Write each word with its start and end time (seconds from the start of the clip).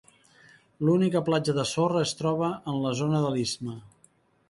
L'única 0.87 1.21
platja 1.27 1.55
de 1.59 1.67
sorra 1.73 2.01
es 2.09 2.17
troba 2.25 2.53
en 2.73 2.83
la 2.89 2.97
zona 3.05 3.25
de 3.29 3.33
l'istme. 3.37 3.81